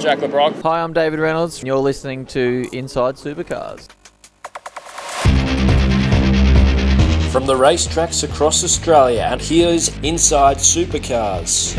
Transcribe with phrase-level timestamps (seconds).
[0.00, 0.62] Jack Le Brocq.
[0.62, 3.86] Hi, I'm David Reynolds, and you're listening to Inside Supercars.
[7.30, 11.74] From the racetracks across Australia, and here's Inside Supercars.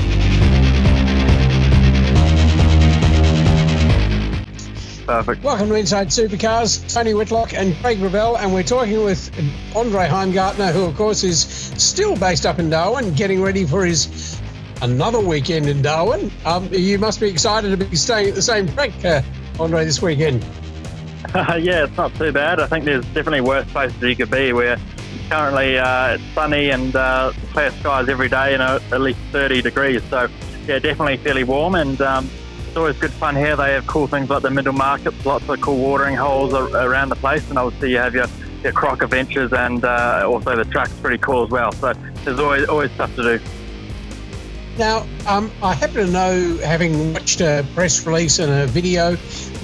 [5.07, 5.43] Perfect.
[5.43, 6.93] Welcome to Inside Supercars.
[6.93, 9.31] Tony Whitlock and Craig Ravel, and we're talking with
[9.75, 14.39] Andre Heimgartner, who, of course, is still based up in Darwin, getting ready for his
[14.81, 16.31] another weekend in Darwin.
[16.45, 19.21] Um, you must be excited to be staying at the same track, uh,
[19.59, 20.45] Andre, this weekend.
[21.33, 22.59] Uh, yeah, it's not too bad.
[22.59, 24.53] I think there's definitely worse places you could be.
[24.53, 24.79] We're
[25.29, 30.03] currently uh, it's sunny and uh, clear skies every day, and at least 30 degrees.
[30.09, 30.27] So
[30.67, 31.99] yeah, definitely fairly warm and.
[32.01, 32.29] Um,
[32.71, 33.57] it's always good fun here.
[33.57, 37.17] They have cool things like the Mindil markets, lots of cool watering holes around the
[37.17, 38.27] place, and obviously you have your,
[38.63, 41.73] your croc adventures, and uh, also the track's pretty cool as well.
[41.73, 41.91] So
[42.23, 43.43] there's always always stuff to do.
[44.81, 49.15] Now, um, I happen to know, having watched a press release and a video,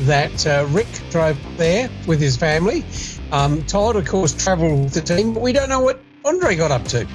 [0.01, 2.85] that uh, Rick drove there with his family.
[3.31, 6.69] Um, Todd, of course, travelled with the team, but we don't know what Andre got
[6.69, 7.07] up to.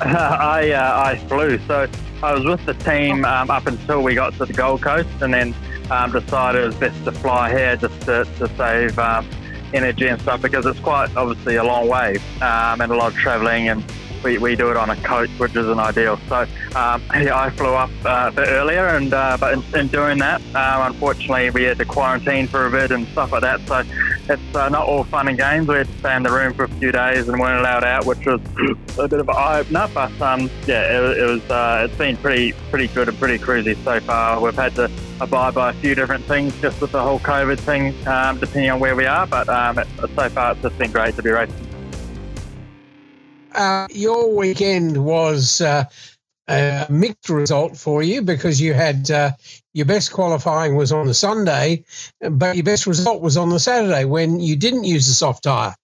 [0.02, 1.88] I uh, I flew, so
[2.22, 5.32] I was with the team um, up until we got to the Gold Coast, and
[5.32, 5.54] then
[5.90, 9.26] um, decided it was best to fly here just to, to save um,
[9.72, 13.18] energy and stuff because it's quite obviously a long way um, and a lot of
[13.18, 13.82] travelling and
[14.22, 16.18] we, we do it on a coach, which isn't ideal.
[16.28, 19.88] So um, yeah, I flew up uh, a bit earlier, and uh, but in, in,
[19.88, 23.60] doing that, uh, unfortunately, we had to quarantine for a bit and stuff like that.
[23.66, 23.82] So
[24.28, 25.68] it's uh, not all fun and games.
[25.68, 28.06] We had to stay in the room for a few days and weren't allowed out,
[28.06, 28.40] which was
[28.98, 29.88] a bit of an eye opener.
[29.92, 33.76] But um, yeah, it, it was uh, it's been pretty pretty good and pretty cruisy
[33.84, 34.40] so far.
[34.40, 37.94] We've had to abide by a few different things just with the whole COVID thing,
[38.06, 39.26] um, depending on where we are.
[39.26, 41.65] But um, so far, it's just been great to be racing
[43.56, 45.84] uh, your weekend was uh,
[46.48, 49.32] a mixed result for you because you had uh,
[49.72, 51.84] your best qualifying was on the Sunday,
[52.20, 55.74] but your best result was on the Saturday when you didn't use the soft tyre.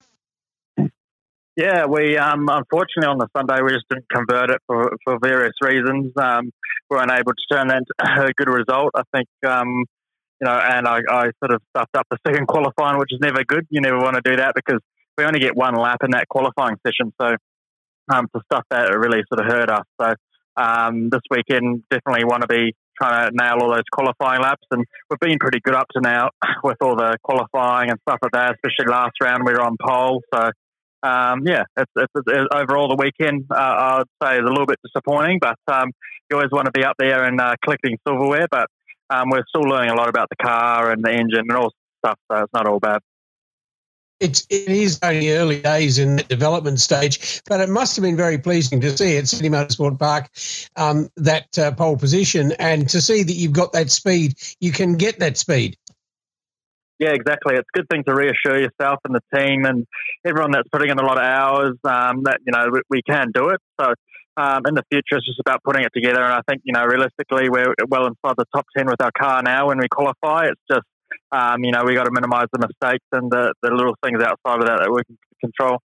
[1.57, 5.52] Yeah, we um, unfortunately on the Sunday we just didn't convert it for, for various
[5.61, 6.13] reasons.
[6.17, 6.51] Um,
[6.89, 8.92] we weren't able to turn that into a good result.
[8.95, 9.85] I think um,
[10.41, 13.45] you know, and I, I, sort of stuffed up the second qualifying, which is never
[13.45, 13.67] good.
[13.70, 14.80] You never want to do that because
[15.17, 17.13] we only get one lap in that qualifying session.
[17.20, 17.36] So
[18.12, 19.86] um, for stuff that really sort of hurt us.
[20.00, 20.14] So
[20.56, 24.84] um, this weekend, definitely want to be trying to nail all those qualifying laps, and
[25.11, 26.30] we've been pretty good up to now
[26.64, 28.55] with all the qualifying and stuff like that.
[28.55, 30.23] Especially last round, we were on pole.
[30.34, 30.50] So
[31.02, 34.79] um, yeah, it's, it's, it's, overall the weekend uh, I'd say is a little bit
[34.84, 35.90] disappointing, but um,
[36.30, 38.46] you always want to be up there and uh, collecting silverware.
[38.50, 38.68] But
[39.11, 41.73] um, we're still learning a lot about the car and the engine and all
[42.05, 43.00] stuff, so it's not all bad
[44.23, 48.17] it's it is only early days in the development stage, but it must have been
[48.17, 50.31] very pleasing to see at Sydney Motorsport Park
[50.77, 54.35] um, that uh, pole position and to see that you've got that speed.
[54.61, 55.77] You can get that speed.
[57.01, 57.57] Yeah, exactly.
[57.57, 59.87] It's a good thing to reassure yourself and the team and
[60.25, 63.33] everyone that's putting in a lot of hours um, that you know we, we can
[63.35, 63.61] do it.
[63.81, 63.93] So
[64.37, 66.23] um, in the future, it's just about putting it together.
[66.23, 69.43] And I think you know realistically, we're well inside the top ten with our car
[69.43, 70.47] now when we qualify.
[70.47, 70.87] It's just
[71.33, 74.61] um, you know, we got to minimise the mistakes and the, the little things outside
[74.61, 75.79] of that that we can control.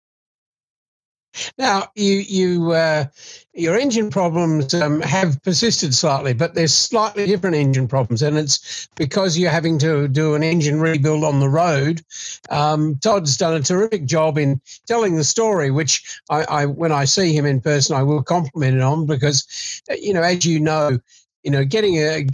[1.59, 3.06] Now, you you uh,
[3.53, 8.88] your engine problems um, have persisted slightly, but there's slightly different engine problems, and it's
[8.94, 12.03] because you're having to do an engine rebuild on the road.
[12.50, 17.04] Um, Todd's done a terrific job in telling the story, which I, I, when I
[17.04, 21.00] see him in person, I will compliment it on because, you know, as you know,
[21.43, 22.27] you know, getting a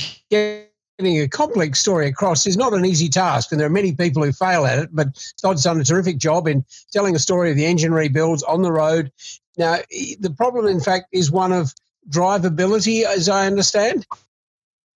[1.01, 4.23] getting a complex story across is not an easy task, and there are many people
[4.23, 4.91] who fail at it.
[4.93, 5.09] But
[5.41, 8.73] Todd's done a terrific job in telling a story of the engine rebuilds on the
[8.73, 9.11] road.
[9.57, 9.79] Now,
[10.21, 11.75] the problem, in fact, is one of
[12.09, 14.07] drivability, as I understand.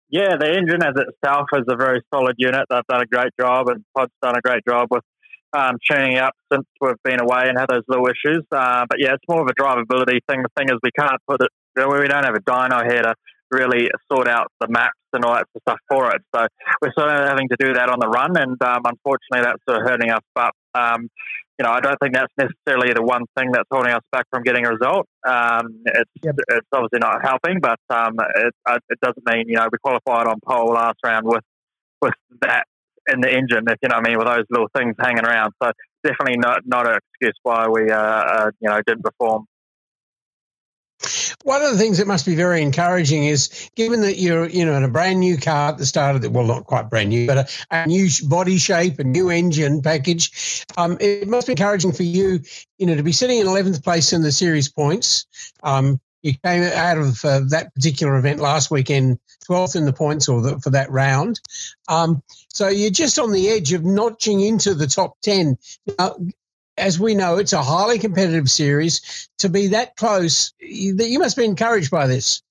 [0.10, 2.66] Yeah, the engine as itself is a very solid unit.
[2.70, 5.04] They've done a great job, and Todd's done a great job with
[5.54, 8.44] um, tuning up since we've been away and had those little issues.
[8.52, 10.44] Uh, but yeah, it's more of a drivability thing.
[10.44, 11.50] The thing is, we can't put it.
[11.76, 13.16] We don't have a dyno here to
[13.54, 16.22] really sort out the maps and all that stuff for it.
[16.36, 16.48] So
[16.82, 19.82] we're sort of having to do that on the run, and um, unfortunately, that's sort
[19.82, 20.26] of hurting us.
[20.34, 21.10] But um,
[21.60, 24.42] you know, I don't think that's necessarily the one thing that's holding us back from
[24.44, 25.06] getting a result.
[25.28, 29.68] Um, it's, it's obviously not helping, but um, it, uh, it doesn't mean you know
[29.72, 31.44] we qualified on pole last round with
[32.02, 32.66] with that
[33.08, 35.54] in the engine, if you know what I mean, with those little things hanging around.
[35.62, 35.72] So
[36.04, 39.46] definitely not not an excuse why we uh, uh, you know didn't perform
[41.44, 44.76] one of the things that must be very encouraging is given that you're, you know,
[44.76, 47.28] in a brand new car at the start of the, well, not quite brand new,
[47.28, 51.92] but a, a new body shape, a new engine package, um, it must be encouraging
[51.92, 52.40] for you,
[52.78, 55.26] you know, to be sitting in 11th place in the series points,
[55.64, 59.20] um, you came out of uh, that particular event last weekend,
[59.50, 61.40] 12th in the points or the, for that round.
[61.90, 65.58] Um, so you're just on the edge of notching into the top 10.
[66.00, 66.16] Now,
[66.78, 69.30] as we know, it's a highly competitive series.
[69.40, 72.42] To be that close, you, you must be encouraged by this.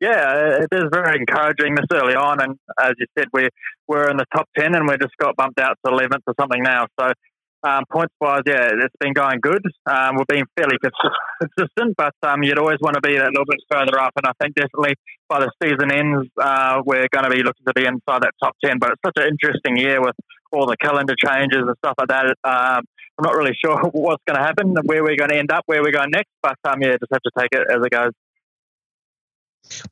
[0.00, 3.48] Yeah, it is very encouraging this early on, and as you said, we
[3.86, 6.60] we're in the top ten, and we just got bumped out to eleventh or something
[6.60, 6.86] now.
[6.98, 7.12] So
[7.64, 9.64] um, points wise, yeah, it's been going good.
[9.86, 13.60] Um, we've been fairly consistent, but um, you'd always want to be a little bit
[13.70, 14.12] further up.
[14.16, 14.94] And I think definitely
[15.28, 18.56] by the season ends, uh, we're going to be looking to be inside that top
[18.64, 18.78] 10.
[18.80, 20.16] But it's such an interesting year with
[20.50, 22.34] all the calendar changes and stuff like that.
[22.42, 22.82] Um,
[23.18, 25.82] I'm not really sure what's going to happen, where we're going to end up, where
[25.82, 26.30] we're going next.
[26.42, 28.12] But um, yeah, just have to take it as it goes.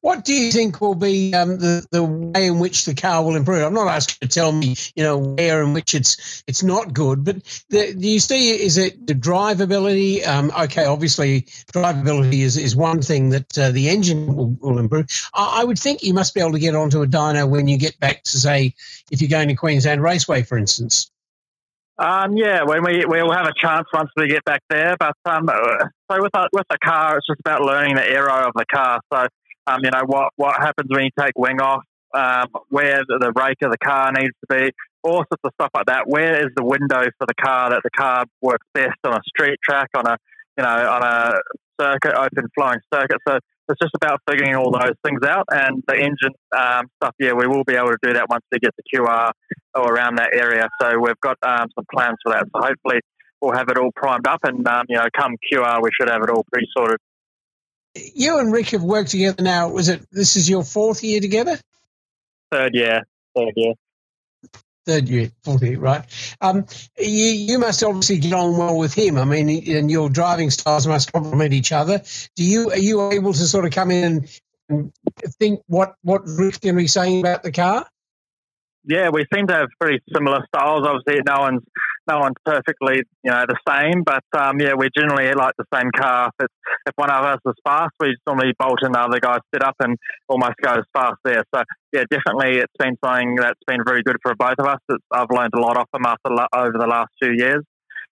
[0.01, 3.37] What do you think will be um, the the way in which the car will
[3.37, 3.63] improve?
[3.63, 7.25] I'm not asking to tell me, you know, where in which it's it's not good,
[7.25, 7.37] but
[7.71, 10.27] the, do you see is it the drivability?
[10.27, 15.07] Um, okay, obviously drivability is, is one thing that uh, the engine will, will improve.
[15.35, 17.79] I, I, would think you must be able to get onto a dyno when you
[17.79, 18.75] get back to say
[19.11, 21.11] if you're going to Queensland Raceway, for instance.
[22.01, 24.97] Um, yeah, when we we'll have a chance once we get back there.
[24.99, 28.53] But um, so with the, with the car, it's just about learning the aero of
[28.55, 29.01] the car.
[29.13, 29.27] So
[29.67, 33.33] um, you know what what happens when you take wing off, um, where the, the
[33.39, 34.71] rake of the car needs to be,
[35.03, 36.05] all sorts of stuff like that.
[36.07, 39.59] Where is the window for the car that the car works best on a street
[39.63, 40.17] track, on a
[40.57, 41.39] you know on a
[41.79, 43.19] circuit, open flowing circuit.
[43.29, 43.39] So
[43.71, 45.47] it's just about figuring all those things out.
[45.51, 48.59] And the engine um, stuff, yeah, we will be able to do that once we
[48.59, 49.33] get the QR
[49.75, 50.69] or around that area.
[50.81, 52.47] So we've got um, some plans for that.
[52.55, 53.01] So hopefully
[53.41, 56.23] we'll have it all primed up, and um, you know, come QR, we should have
[56.23, 56.99] it all pre-sorted.
[57.95, 59.69] you and Rick have worked together now.
[59.69, 61.59] Was it this is your fourth year together?
[62.53, 63.03] Third year.
[63.37, 63.75] Third year.
[64.87, 66.05] Third year, fourth year, right?
[66.41, 66.65] Um,
[66.99, 69.19] you you must obviously get on well with him.
[69.19, 72.03] I mean, and your driving styles must complement each other.
[72.35, 74.27] Do you are you able to sort of come in
[74.71, 74.93] and
[75.39, 77.87] think what what Rick's going to be saying about the car?
[78.85, 80.87] Yeah, we seem to have pretty similar styles.
[80.87, 81.63] Obviously, no one's
[82.09, 85.91] no one's perfectly you know the same, but um, yeah, we generally like the same
[85.95, 86.31] car.
[86.41, 86.47] If,
[86.87, 89.77] if one of us is fast, we normally bolt in the other guy's sit up
[89.81, 89.99] and
[90.29, 91.45] almost go as fast there.
[91.55, 91.63] So
[91.93, 94.79] yeah, definitely, it's been something that's been very good for both of us.
[94.89, 97.65] It's, I've learned a lot off him after over the last few years.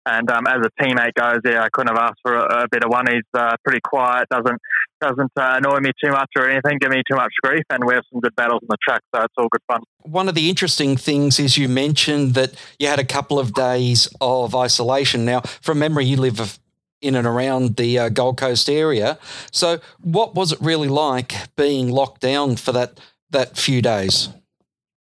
[0.07, 2.87] And um, as a teammate goes, yeah, I couldn't have asked for a, a better
[2.87, 3.07] one.
[3.07, 4.61] He's uh, pretty quiet, doesn't
[5.01, 7.93] doesn't uh, annoy me too much or anything, give me too much grief, and we
[7.93, 9.81] have some good battles on the track, so it's all good fun.
[10.03, 14.07] One of the interesting things is you mentioned that you had a couple of days
[14.21, 15.25] of isolation.
[15.25, 16.59] Now, from memory, you live
[17.01, 19.19] in and around the uh, Gold Coast area.
[19.51, 22.99] So, what was it really like being locked down for that
[23.35, 24.29] that few days?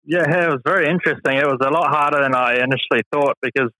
[0.08, 1.34] Yeah, it was very interesting.
[1.34, 3.70] It was a lot harder than I initially thought because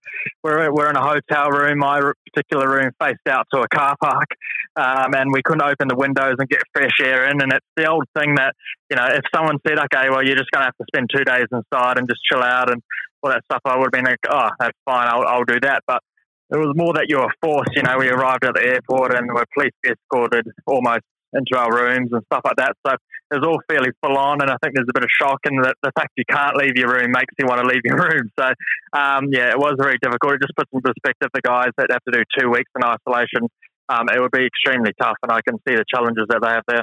[0.43, 1.78] we're we're in a hotel room.
[1.78, 2.00] My
[2.34, 4.26] particular room faced out to a car park,
[4.75, 7.40] um, and we couldn't open the windows and get fresh air in.
[7.40, 8.54] And it's the old thing that
[8.90, 11.22] you know, if someone said, "Okay, well, you're just going to have to spend two
[11.22, 12.82] days inside and just chill out and
[13.22, 15.06] all that stuff," I would have been like, "Oh, that's fine.
[15.06, 16.02] I'll, I'll do that." But
[16.50, 17.70] it was more that you were forced.
[17.76, 22.10] You know, we arrived at the airport and were police escorted almost into our rooms
[22.12, 22.75] and stuff like that.
[22.87, 22.96] So
[23.31, 25.56] it was all fairly full on, and I think there's a bit of shock in
[25.62, 28.31] that the fact you can't leave your room makes you want to leave your room.
[28.38, 28.46] So
[28.93, 30.34] um, yeah, it was very difficult.
[30.34, 33.49] It just puts in perspective the guys that have to do two weeks in isolation.
[33.88, 36.64] Um, it would be extremely tough, and I can see the challenges that they have
[36.69, 36.82] there.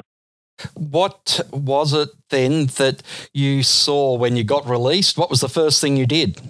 [0.74, 3.02] What was it then that
[3.32, 5.18] you saw when you got released?
[5.18, 6.40] What was the first thing you did?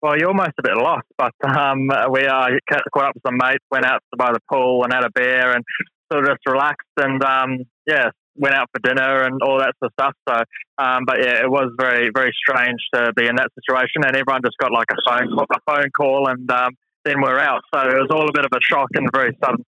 [0.00, 3.64] Well, you're almost a bit lost, but um, we uh, caught up with some mates,
[3.70, 5.64] went out by the pool and had a beer, and
[6.12, 9.92] sort of just relaxed and um, yeah, went out for dinner and all that sort
[9.92, 10.14] of stuff.
[10.28, 14.16] So, um, but yeah, it was very very strange to be in that situation, and
[14.16, 16.72] everyone just got like a phone call, a phone call, and um,
[17.04, 17.62] then we're out.
[17.72, 19.64] So it was all a bit of a shock and very sudden.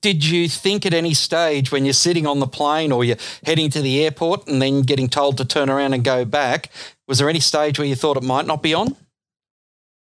[0.00, 3.68] Did you think at any stage when you're sitting on the plane or you're heading
[3.70, 6.70] to the airport and then getting told to turn around and go back,
[7.06, 8.96] was there any stage where you thought it might not be on?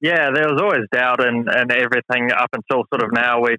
[0.00, 3.40] Yeah, there was always doubt and, and everything up until sort of now.
[3.40, 3.56] We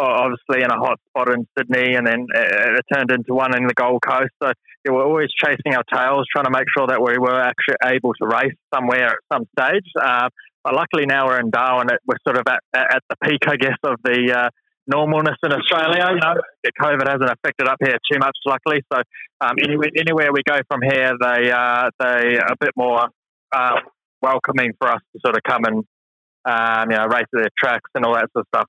[0.00, 3.74] obviously in a hot spot in Sydney, and then it turned into one in the
[3.74, 4.32] Gold Coast.
[4.42, 4.52] So
[4.84, 8.12] yeah, we're always chasing our tails, trying to make sure that we were actually able
[8.14, 9.84] to race somewhere at some stage.
[10.00, 10.28] Uh,
[10.64, 11.88] but luckily now we're in Darwin.
[12.06, 14.48] We're sort of at, at the peak, I guess, of the uh,
[14.92, 16.06] normalness in Australia.
[16.10, 16.34] You know,
[16.80, 18.82] COVID hasn't affected up here too much, luckily.
[18.92, 19.00] So
[19.40, 23.08] um, anywhere, anywhere we go from here, they uh, they a bit more
[23.52, 23.76] uh,
[24.22, 25.84] welcoming for us to sort of come and
[26.44, 28.68] um, you know race their tracks and all that sort of stuff.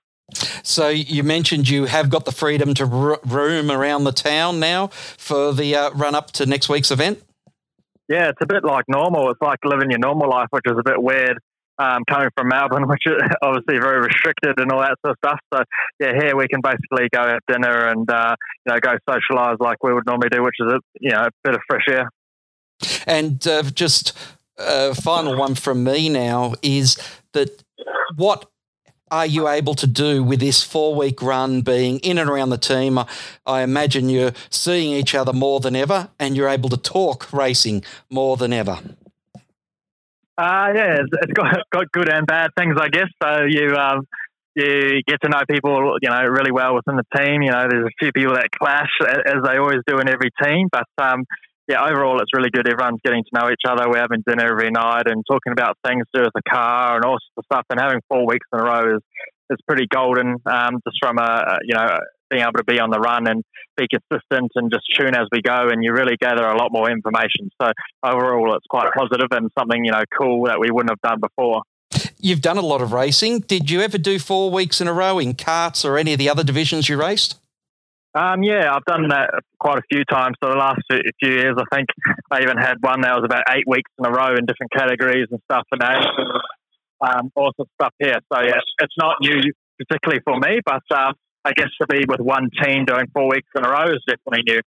[0.63, 4.87] So you mentioned you have got the freedom to r- roam around the town now
[4.87, 7.21] for the uh, run up to next week's event.
[8.09, 9.29] Yeah, it's a bit like normal.
[9.31, 11.37] It's like living your normal life, which is a bit weird.
[11.81, 15.39] um, coming from Melbourne, which is obviously very restricted and all that sort of stuff.
[15.53, 15.63] So
[15.99, 18.35] yeah, here we can basically go have dinner and uh,
[18.65, 21.29] you know go socialise like we would normally do, which is a you know a
[21.43, 22.09] bit of fresh air.
[23.05, 24.17] And uh, just
[24.57, 26.97] a final one from me now is
[27.33, 27.63] that
[28.15, 28.50] what
[29.11, 32.57] are you able to do with this four week run being in and around the
[32.57, 32.97] team?
[33.45, 37.83] I imagine you're seeing each other more than ever and you're able to talk racing
[38.09, 38.79] more than ever.
[40.37, 43.09] Uh, yeah, it's, got, got good and bad things, I guess.
[43.21, 44.07] So you um,
[44.55, 47.41] you get to know people, you know, really well within the team.
[47.41, 50.67] You know, there's a few people that clash as they always do in every team,
[50.71, 51.25] but um,
[51.67, 52.67] yeah, overall it's really good.
[52.67, 53.89] Everyone's getting to know each other.
[53.89, 57.05] We're having dinner every night and talking about things to do with the car and
[57.05, 57.65] all sorts of stuff.
[57.69, 59.01] And having four weeks in a row is
[59.49, 60.37] is pretty golden.
[60.45, 61.99] Um, just from a you know
[62.29, 63.43] being able to be on the run and
[63.77, 66.89] be consistent and just tune as we go, and you really gather a lot more
[66.89, 67.49] information.
[67.61, 67.71] So
[68.03, 71.63] overall, it's quite positive and something you know cool that we wouldn't have done before.
[72.19, 73.39] You've done a lot of racing.
[73.41, 76.29] Did you ever do four weeks in a row in karts or any of the
[76.29, 77.40] other divisions you raced?
[78.13, 81.55] Um, yeah, I've done that quite a few times for the last few years.
[81.57, 81.87] I think
[82.29, 85.27] I even had one that was about eight weeks in a row in different categories
[85.31, 85.81] and stuff, and
[87.01, 88.19] um, all stuff here.
[88.31, 89.41] So yeah, it's not new
[89.77, 91.13] particularly for me, but uh,
[91.45, 94.43] I guess to be with one team doing four weeks in a row is definitely
[94.53, 94.61] new.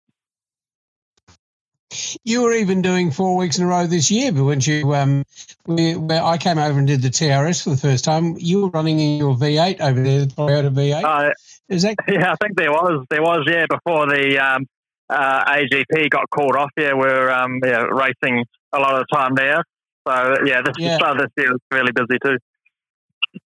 [2.24, 5.24] You were even doing four weeks in a row this year, but when you um,
[5.66, 8.98] where I came over and did the TRS for the first time, you were running
[8.98, 11.04] in your V8 over there, the Toyota V8.
[11.04, 11.32] Uh,
[11.68, 11.96] Is that?
[12.08, 14.66] Yeah, I think there was there was yeah before the um,
[15.08, 16.70] uh, AGP got called off.
[16.76, 19.62] Yeah, we are um, yeah, racing a lot of the time there.
[20.06, 20.96] So yeah, this yeah.
[20.96, 22.38] start this year was really busy too.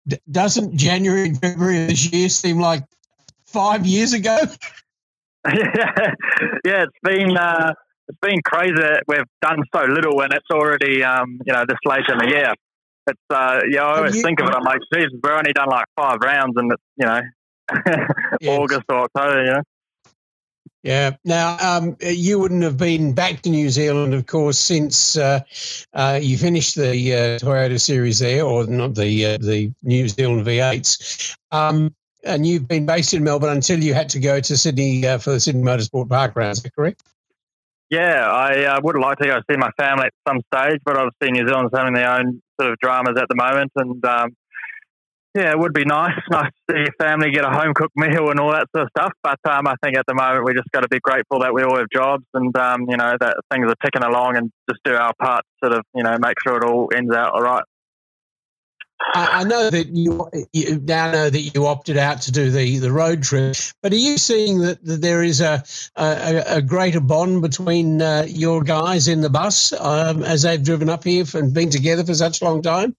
[0.06, 2.82] D- doesn't January and February of this year seem like
[3.46, 4.38] five years ago?
[5.46, 5.54] yeah,
[6.64, 7.36] yeah, it's been.
[7.36, 7.72] Uh,
[8.08, 11.76] it's been crazy that we've done so little and it's already um, you know this
[11.84, 12.54] late in the year.
[13.06, 14.54] It's uh, yeah, I always you, think of it.
[14.54, 17.20] I'm like, Jesus, we've only done like five rounds, and it's you know
[18.40, 18.48] yes.
[18.58, 19.62] August or October, you know.
[20.82, 21.16] Yeah.
[21.24, 25.40] Now, um, you wouldn't have been back to New Zealand, of course, since uh,
[25.92, 30.46] uh, you finished the uh, Toyota Series there, or not the uh, the New Zealand
[30.46, 31.36] V8s.
[31.50, 31.94] Um,
[32.24, 35.30] and you've been based in Melbourne until you had to go to Sydney uh, for
[35.30, 36.52] the Sydney Motorsport Park round.
[36.52, 37.02] Is that correct?
[37.90, 41.32] Yeah, I uh, would like to go see my family at some stage, but obviously
[41.32, 44.36] New Zealand's having their own sort of dramas at the moment, and um,
[45.38, 48.30] yeah, it would be nice, nice to see your family get a home cooked meal
[48.30, 49.12] and all that sort of stuff.
[49.22, 51.62] But um, I think at the moment we just got to be grateful that we
[51.62, 54.94] all have jobs and um, you know that things are ticking along and just do
[54.94, 57.64] our part, to sort of you know make sure it all ends out all right.
[59.14, 62.90] I know that you, you, now know that you opted out to do the, the
[62.90, 65.62] road trip, but are you seeing that, that there is a,
[65.94, 70.88] a, a greater bond between uh, your guys in the bus um, as they've driven
[70.88, 72.96] up here and been together for such a long time?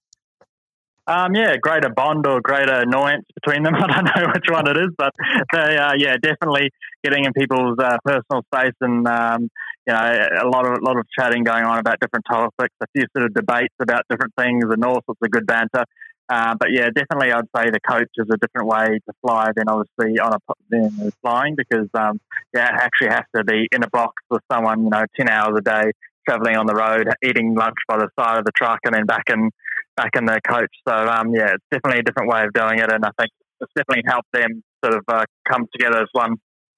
[1.10, 3.74] Um, yeah, greater bond or greater annoyance between them.
[3.76, 5.12] I don't know which one it is, but
[5.52, 6.70] they, uh, yeah, definitely
[7.02, 9.50] getting in people's uh, personal space and um,
[9.88, 12.86] you know a lot of a lot of chatting going on about different topics, a
[12.94, 15.84] few sort of debates about different things, and all sorts of good banter.
[16.28, 19.64] Uh, but yeah, definitely, I'd say the coach is a different way to fly than
[19.68, 20.38] obviously on a
[20.68, 22.20] than flying because um,
[22.54, 25.60] yeah, actually has to be in a box with someone, you know, ten hours a
[25.60, 25.90] day
[26.28, 29.24] traveling on the road, eating lunch by the side of the truck, and then back
[29.28, 29.50] in
[29.96, 30.72] back in the coach.
[30.88, 33.72] So um, yeah, it's definitely a different way of doing it, and I think it's
[33.76, 36.36] definitely helped them sort of uh, come together as one.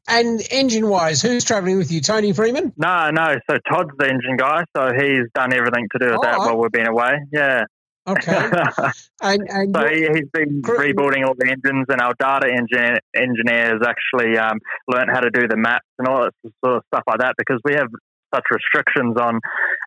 [0.08, 2.00] And engine wise, who's travelling with you?
[2.00, 2.72] Tony Freeman?
[2.76, 3.36] No, no.
[3.48, 6.58] So Todd's the engine guy, so he's done everything to do with oh, that while
[6.58, 7.12] we've been away.
[7.32, 7.64] Yeah.
[8.08, 8.32] Okay.
[9.22, 13.78] and, and so he, has been rebuilding all the engines, and our data engineer, engineer
[13.78, 14.58] has actually um,
[14.88, 16.32] learned how to do the maps and all that
[16.64, 17.86] sort of stuff like that because we have
[18.34, 19.40] such restrictions on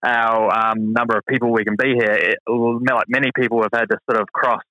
[0.04, 2.12] our um, number of people we can be here.
[2.12, 4.62] It, like many people have had to sort of cross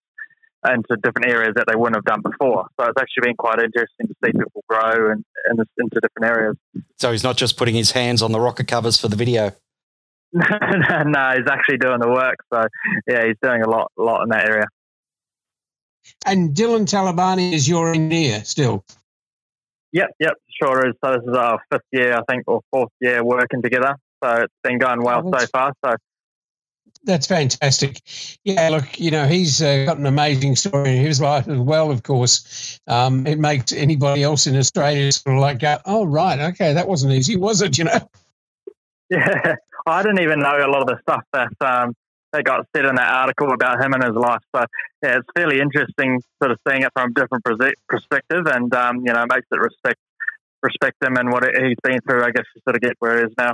[0.66, 2.66] into different areas that they wouldn't have done before.
[2.81, 6.57] So it's actually been quite interesting to see people grow and, and into different areas.
[6.99, 9.52] So he's not just putting his hands on the rocker covers for the video.
[10.33, 10.43] no,
[11.37, 12.37] he's actually doing the work.
[12.52, 12.64] So
[13.07, 14.66] yeah, he's doing a lot, a lot in that area.
[16.26, 18.85] And Dylan Talabani is your engineer still.
[19.94, 20.94] Yep, yep, sure is.
[21.04, 23.94] So this is our fifth year, I think, or fourth year working together.
[24.22, 25.72] So it's been going well oh, so far.
[25.84, 25.94] So
[27.04, 28.00] that's fantastic.
[28.42, 31.92] Yeah, look, you know, he's uh, got an amazing story in his life as well,
[31.92, 32.80] of course.
[32.88, 36.88] Um, it makes anybody else in Australia sort of like go, oh, right, okay, that
[36.88, 37.98] wasn't easy, was it, you know?
[39.10, 41.94] Yeah, I didn't even know a lot of the stuff that um,
[42.35, 44.43] that got said in that article about him and his life.
[44.55, 44.64] So,
[45.03, 47.45] yeah, it's fairly interesting sort of seeing it from a different
[47.88, 50.00] perspective and, um, you know, makes it respect
[50.62, 53.25] respect him and what he's been through, I guess, to sort of get where he
[53.26, 53.53] is now.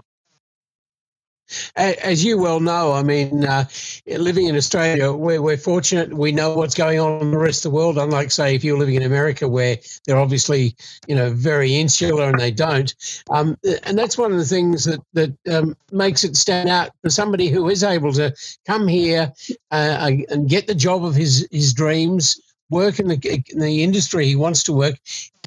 [1.76, 3.64] As you well know, I mean, uh,
[4.07, 6.12] living in Australia, we're, we're fortunate.
[6.12, 7.99] We know what's going on in the rest of the world.
[7.99, 10.76] Unlike, say, if you're living in America, where they're obviously,
[11.07, 12.95] you know, very insular and they don't.
[13.30, 17.11] Um, and that's one of the things that that um, makes it stand out for
[17.11, 18.35] somebody who is able to
[18.66, 19.33] come here
[19.71, 22.40] uh, and get the job of his his dreams
[22.71, 24.95] work in the in the industry he wants to work.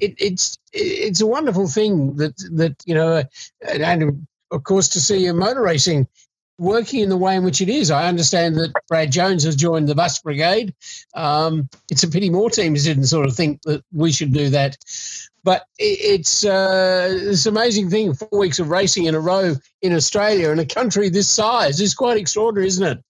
[0.00, 3.24] It, it's it's a wonderful thing that that you know,
[3.66, 6.06] and of course, to see motor racing
[6.58, 7.90] working in the way in which it is.
[7.90, 10.74] I understand that Brad Jones has joined the bus brigade.
[11.14, 14.76] Um, it's a pity more teams didn't sort of think that we should do that.
[15.42, 18.14] But it's uh, this amazing thing.
[18.14, 21.94] Four weeks of racing in a row in Australia in a country this size is
[21.94, 23.04] quite extraordinary, isn't it?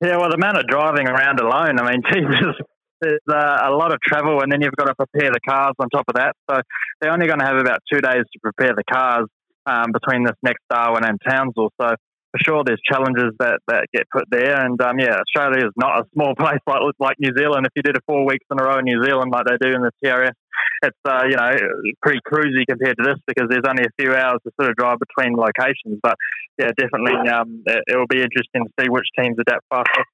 [0.00, 1.78] Yeah, well, the amount of driving around alone.
[1.80, 2.56] I mean, Jesus,
[3.00, 5.88] there's uh, a lot of travel, and then you've got to prepare the cars on
[5.90, 6.34] top of that.
[6.48, 6.60] So
[7.00, 9.26] they're only going to have about two days to prepare the cars
[9.66, 11.70] um, between this next Darwin and Townsville.
[11.80, 11.94] So
[12.34, 14.58] for sure, there's challenges that, that get put there.
[14.58, 17.66] And um, yeah, Australia is not a small place like like New Zealand.
[17.66, 19.74] If you did a four weeks in a row in New Zealand like they do
[19.74, 20.34] in the TRS,
[20.82, 21.54] it's uh, you know
[22.02, 24.98] pretty cruisy compared to this because there's only a few hours to sort of drive
[24.98, 26.00] between locations.
[26.02, 26.16] But
[26.58, 30.04] yeah, definitely, um, it, it will be interesting to see which teams adapt faster.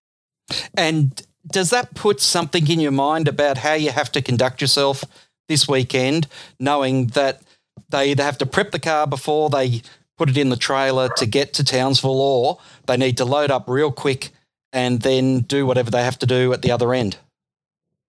[0.77, 5.05] And does that put something in your mind about how you have to conduct yourself
[5.49, 6.27] this weekend,
[6.59, 7.41] knowing that
[7.91, 9.83] they either have to prep the car before they
[10.17, 13.69] put it in the trailer to get to Townsville, or they need to load up
[13.69, 14.31] real quick
[14.73, 17.17] and then do whatever they have to do at the other end.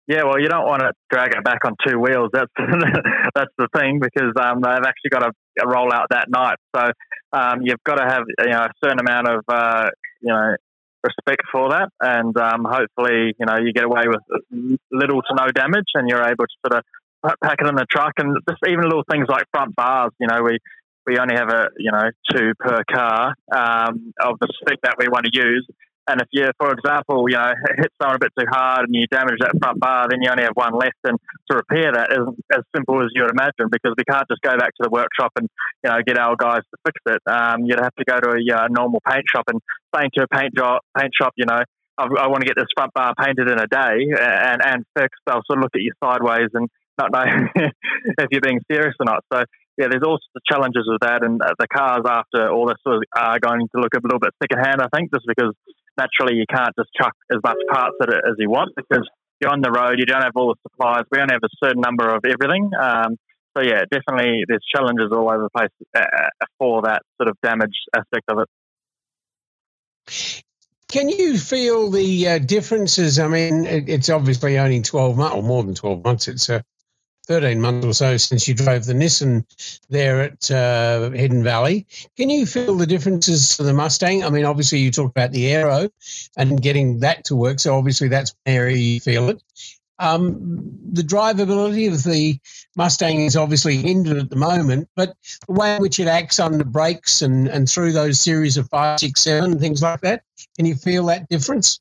[0.07, 2.31] Yeah, well, you don't want to drag it back on two wheels.
[2.33, 2.51] That's
[3.35, 5.31] that's the thing because um, they've actually got to
[5.67, 6.57] roll out that night.
[6.75, 6.89] So
[7.31, 9.89] um, you've got to have you know a certain amount of uh,
[10.21, 10.55] you know
[11.03, 14.43] respect for that, and um, hopefully you know you get away with
[14.91, 16.83] little to no damage, and you're able to sort of
[17.23, 20.11] pack it in the truck, and just even little things like front bars.
[20.19, 20.57] You know, we
[21.05, 25.07] we only have a you know two per car um, of the spec that we
[25.07, 25.67] want to use.
[26.09, 29.05] And if you, for example, you know, hit someone a bit too hard and you
[29.11, 30.97] damage that front bar, then you only have one left.
[31.03, 31.19] And
[31.51, 34.57] to repair that isn't as simple as you would imagine because we can't just go
[34.57, 35.47] back to the workshop and
[35.83, 37.21] you know get our guys to fix it.
[37.29, 39.61] Um, you'd have to go to a, a normal paint shop and
[39.95, 41.61] saying to a paint job, paint shop, you know,
[41.99, 45.21] I, I want to get this front bar painted in a day and and fixed.
[45.27, 47.23] They'll sort of look at you sideways and not know
[48.19, 49.23] if you're being serious or not.
[49.31, 49.43] So
[49.77, 53.01] yeah, there's also the challenges with that, and uh, the cars after all this of
[53.15, 54.81] are going to look a little bit secondhand.
[54.81, 55.55] I think just because
[55.97, 59.07] naturally you can't just chuck as much parts at it as you want because
[59.39, 61.03] you're on the road, you don't have all the supplies.
[61.11, 62.71] We only have a certain number of everything.
[62.75, 63.15] Um,
[63.55, 67.75] so yeah, definitely there's challenges all over the place uh, for that sort of damage
[67.95, 70.43] aspect of it.
[70.89, 73.19] Can you feel the uh, differences?
[73.19, 76.27] I mean, it's obviously only 12 months, or more than 12 months.
[76.27, 76.63] It's a
[77.29, 79.45] 13 months or so since you drove the Nissan
[79.87, 81.85] there at uh, Hidden Valley.
[82.17, 84.23] Can you feel the differences to the Mustang?
[84.23, 85.89] I mean, obviously, you talked about the aero
[86.35, 87.59] and getting that to work.
[87.59, 89.43] So, obviously, that's an area you feel it.
[89.99, 90.39] Um,
[90.91, 92.39] the drivability of the
[92.75, 95.15] Mustang is obviously hindered at the moment, but
[95.45, 98.99] the way in which it acts under brakes and, and through those series of five,
[98.99, 100.23] six, seven, things like that,
[100.57, 101.79] can you feel that difference?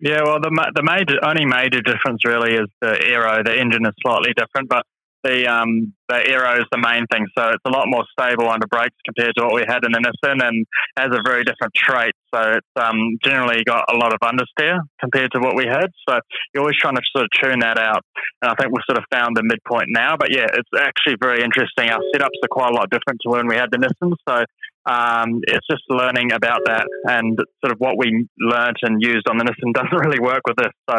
[0.00, 3.42] Yeah, well, the the major only major difference really is the aero.
[3.42, 4.86] The engine is slightly different, but
[5.24, 7.26] the um, the aero is the main thing.
[7.36, 9.98] So it's a lot more stable under brakes compared to what we had in the
[9.98, 12.14] Nissan, and has a very different trait.
[12.32, 15.90] So it's um, generally got a lot of understeer compared to what we had.
[16.08, 16.20] So
[16.54, 18.04] you're always trying to sort of tune that out.
[18.42, 20.16] And I think we've sort of found the midpoint now.
[20.16, 21.90] But yeah, it's actually very interesting.
[21.90, 24.14] Our setups are quite a lot different to when we had the Nissan.
[24.28, 24.44] So
[24.88, 29.36] um, it's just learning about that and sort of what we learnt and used on
[29.36, 30.72] the Nissan doesn't really work with this.
[30.88, 30.96] So,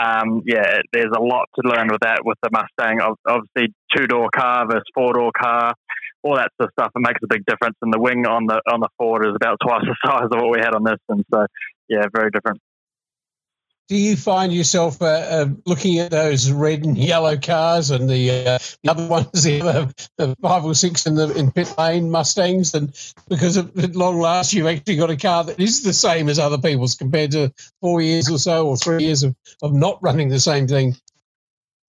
[0.00, 3.00] um, yeah, there's a lot to learn with that with the Mustang.
[3.26, 5.72] Obviously, two door car versus four door car,
[6.22, 6.92] all that sort of stuff.
[6.94, 7.76] It makes a big difference.
[7.80, 10.50] And the wing on the on the Ford is about twice the size of what
[10.50, 11.46] we had on this, and so
[11.88, 12.60] yeah, very different
[13.90, 18.30] do you find yourself uh, uh, looking at those red and yellow cars and the,
[18.30, 22.08] uh, the other ones, the, other, the five or six in the in pit lane
[22.08, 22.94] Mustangs, and
[23.28, 26.56] because at long last you've actually got a car that is the same as other
[26.56, 30.38] people's compared to four years or so or three years of, of not running the
[30.38, 30.94] same thing?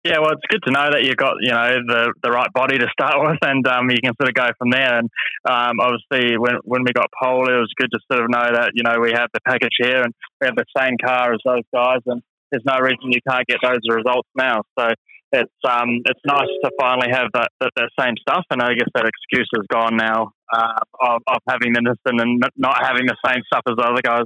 [0.04, 2.80] Yeah, well, it's good to know that you've got you know the the right body
[2.80, 4.98] to start with, and um, you can sort of go from there.
[4.98, 5.10] And
[5.46, 8.72] um, obviously, when when we got pole, it was good to sort of know that
[8.74, 10.12] you know we have the package here and
[10.42, 13.60] we have the same car as those guys, and there's no reason you can't get
[13.62, 14.64] those results now.
[14.74, 14.90] So
[15.34, 19.06] it's um it's nice to finally have that that, same stuff, and I guess that
[19.06, 23.42] excuse is gone now uh, of, of having the Nissan and not having the same
[23.46, 24.26] stuff as other guys.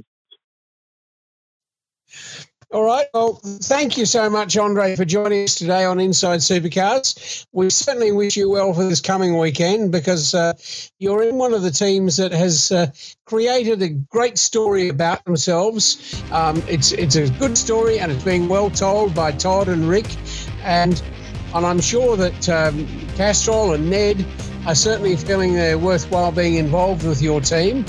[2.72, 3.06] All right.
[3.14, 7.46] Well, thank you so much, Andre, for joining us today on Inside Supercars.
[7.52, 10.52] We certainly wish you well for this coming weekend because uh,
[10.98, 12.90] you're in one of the teams that has uh,
[13.24, 16.20] created a great story about themselves.
[16.32, 20.06] Um, it's it's a good story and it's being well told by Todd and Rick,
[20.64, 21.00] and
[21.54, 24.26] and I'm sure that um, Castrol and Ned
[24.66, 27.84] are certainly feeling they're worthwhile being involved with your team.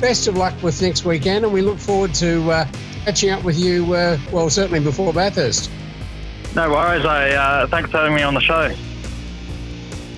[0.00, 2.50] Best of luck with next weekend, and we look forward to.
[2.50, 2.66] Uh,
[3.08, 5.70] catching up with you, uh, well, certainly before Bathurst.
[6.54, 7.06] No worries.
[7.06, 8.70] I, uh, thanks for having me on the show.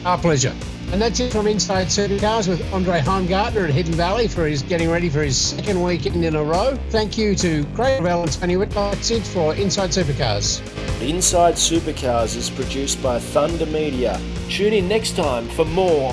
[0.05, 0.53] Our pleasure.
[0.91, 4.91] And that's it from Inside Supercars with Andre Heimgartner at Hidden Valley for his getting
[4.91, 6.77] ready for his second weekend in a row.
[6.89, 8.95] Thank you to Craig Bell and Tony Whitlock.
[8.95, 10.61] That's it for Inside Supercars.
[11.01, 14.21] Inside Supercars is produced by Thunder Media.
[14.49, 16.13] Tune in next time for more